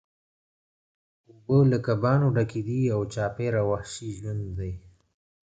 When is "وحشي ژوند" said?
3.69-4.45